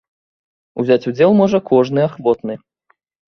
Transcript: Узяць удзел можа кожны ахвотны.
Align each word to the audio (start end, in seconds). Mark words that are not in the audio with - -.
Узяць 0.83 1.07
удзел 1.11 1.31
можа 1.41 1.59
кожны 1.73 1.99
ахвотны. 2.09 2.53